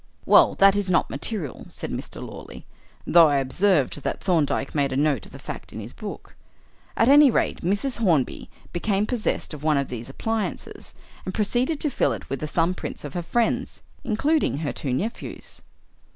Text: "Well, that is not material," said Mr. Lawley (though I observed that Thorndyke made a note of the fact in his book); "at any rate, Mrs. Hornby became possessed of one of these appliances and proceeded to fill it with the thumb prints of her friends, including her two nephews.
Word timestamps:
"Well, 0.25 0.55
that 0.55 0.75
is 0.75 0.89
not 0.89 1.11
material," 1.11 1.67
said 1.69 1.91
Mr. 1.91 2.27
Lawley 2.27 2.65
(though 3.05 3.29
I 3.29 3.37
observed 3.37 4.01
that 4.01 4.19
Thorndyke 4.19 4.73
made 4.73 4.91
a 4.91 4.97
note 4.97 5.27
of 5.27 5.31
the 5.31 5.37
fact 5.37 5.71
in 5.71 5.79
his 5.79 5.93
book); 5.93 6.33
"at 6.97 7.07
any 7.07 7.29
rate, 7.29 7.61
Mrs. 7.61 7.99
Hornby 7.99 8.49
became 8.73 9.05
possessed 9.05 9.53
of 9.53 9.61
one 9.61 9.77
of 9.77 9.89
these 9.89 10.09
appliances 10.09 10.95
and 11.23 11.35
proceeded 11.35 11.79
to 11.81 11.91
fill 11.91 12.13
it 12.13 12.31
with 12.31 12.39
the 12.39 12.47
thumb 12.47 12.73
prints 12.73 13.03
of 13.03 13.13
her 13.13 13.21
friends, 13.21 13.83
including 14.03 14.57
her 14.57 14.73
two 14.73 14.91
nephews. 14.91 15.61